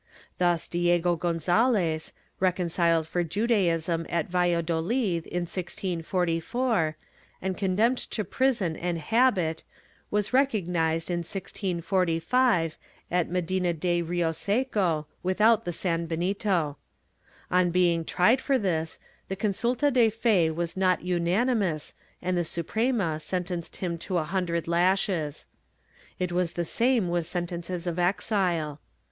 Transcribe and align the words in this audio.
Thus 0.39 0.67
Diego 0.67 1.15
Gonzalez, 1.15 2.11
reconciled 2.39 3.05
for 3.05 3.23
Judaism 3.23 4.07
at 4.09 4.31
ValladoUd, 4.31 5.27
in 5.27 5.41
1644, 5.45 6.97
and 7.39 7.55
con 7.55 7.75
demned 7.75 7.99
to 8.09 8.23
prison 8.23 8.75
and 8.75 8.97
habit, 8.97 9.63
was 10.09 10.33
recognized 10.33 11.11
in 11.11 11.19
1645, 11.19 12.79
at 13.11 13.29
Medina 13.29 13.73
de 13.73 14.01
Rioseco, 14.01 15.05
without 15.21 15.65
the 15.65 15.71
sanbenito. 15.71 16.77
On 17.51 17.69
being 17.69 18.03
tried 18.03 18.41
for 18.41 18.57
this, 18.57 18.97
the 19.27 19.35
consulta 19.35 19.93
de 19.93 20.09
fe 20.09 20.49
was 20.49 20.75
not 20.75 21.03
unanimous 21.03 21.93
and 22.23 22.35
the 22.35 22.43
Suprema 22.43 23.19
sentenced 23.19 23.75
him 23.75 23.99
to 23.99 24.17
a 24.17 24.23
hundred 24.23 24.67
lashes.^ 24.67 25.45
It 26.17 26.31
was 26.31 26.53
the 26.53 26.65
same 26.65 27.07
with 27.07 27.27
sentences 27.27 27.85
of 27.85 27.99
exile. 27.99 28.81